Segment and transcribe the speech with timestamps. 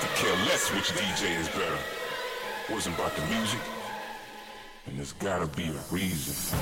[0.00, 1.78] could care less which DJ is better.
[2.68, 3.60] It wasn't about the music,
[4.86, 6.58] and there's gotta be a reason.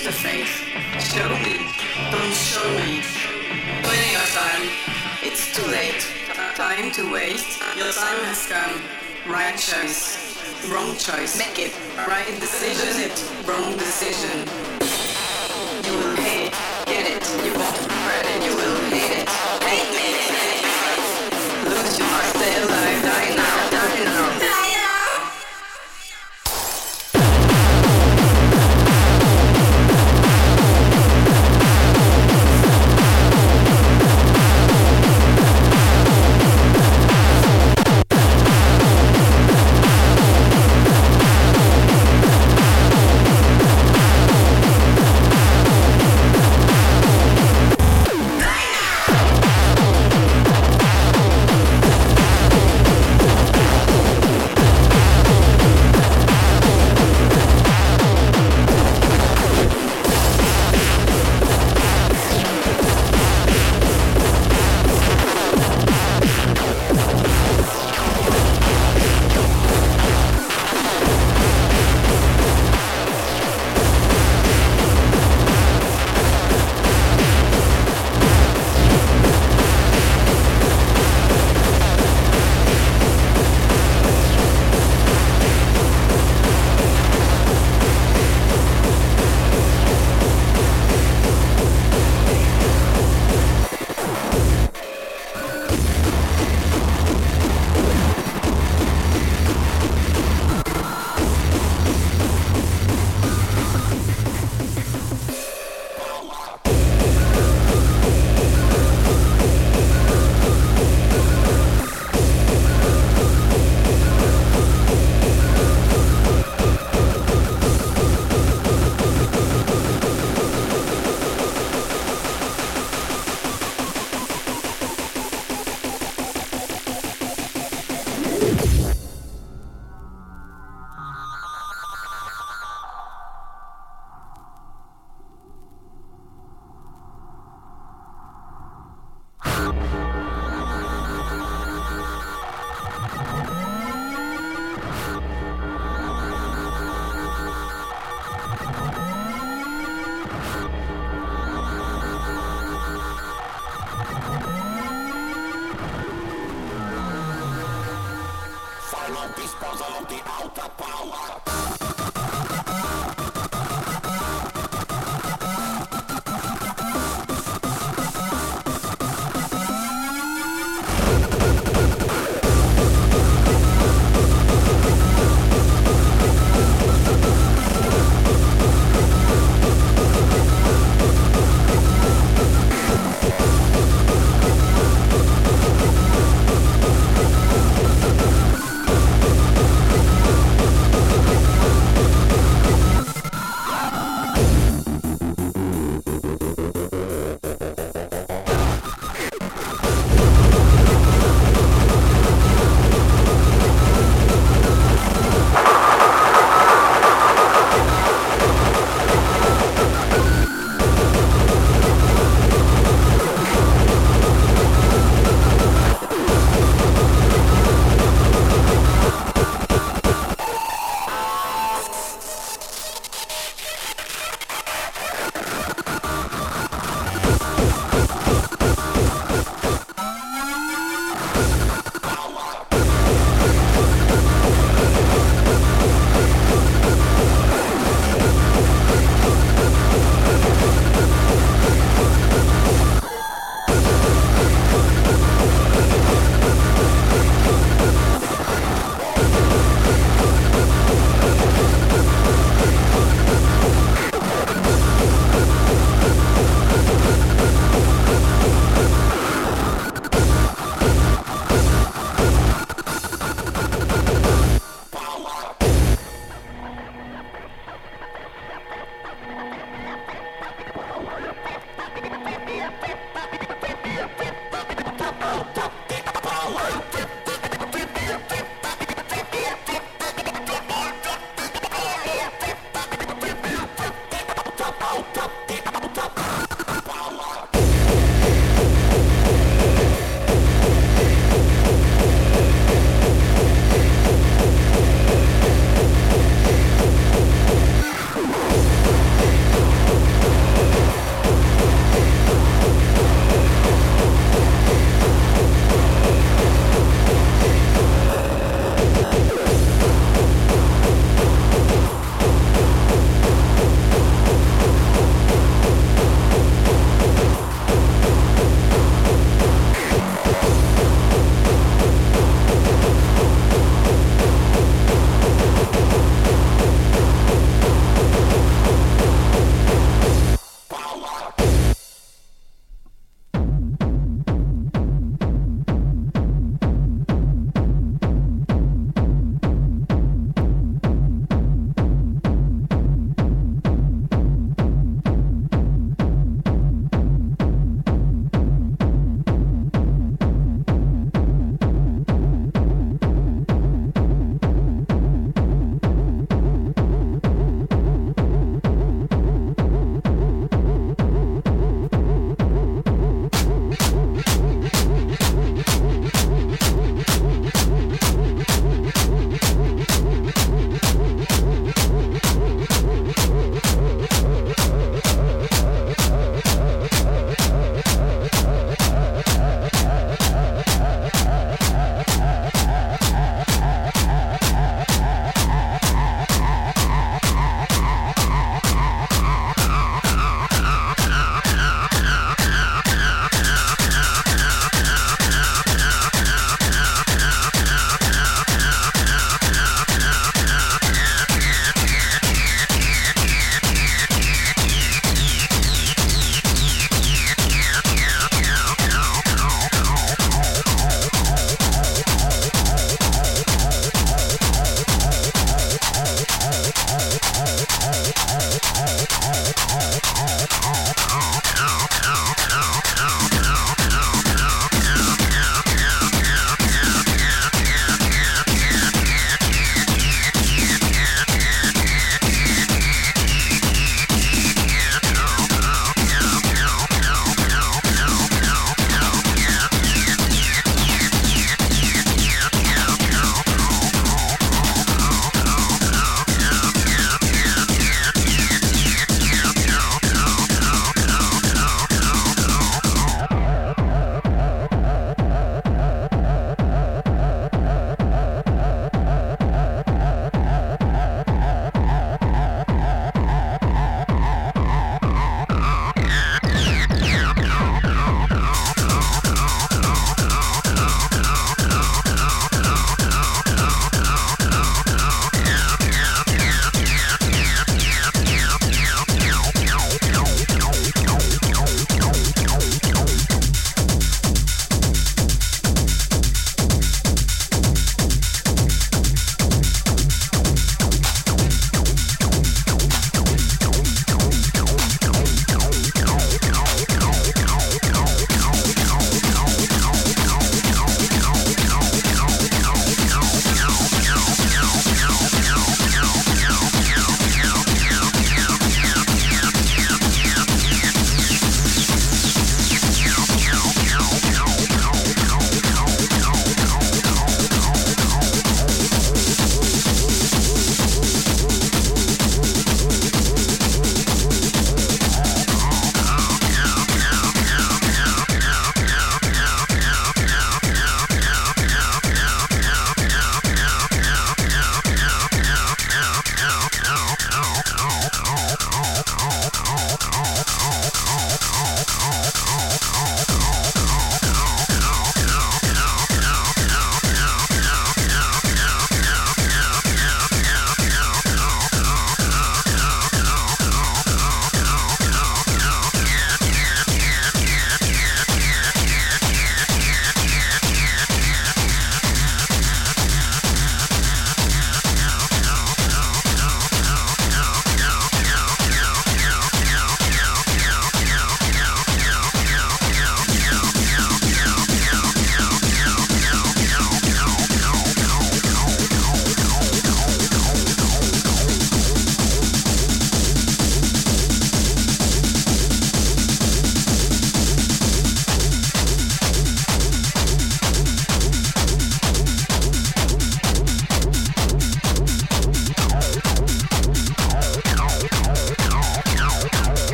[0.00, 0.60] Lose the face.
[1.12, 1.66] Show me.
[2.10, 3.02] Don't show me.
[3.82, 4.68] Plenty of time.
[5.22, 6.06] It's too late.
[6.54, 7.60] Time to waste.
[7.76, 8.80] Your time has come.
[9.30, 10.70] Right choice.
[10.70, 11.38] Wrong choice.
[11.38, 11.72] Make it.
[12.08, 13.10] Right decision.
[13.10, 13.46] It.
[13.46, 14.69] Wrong decision.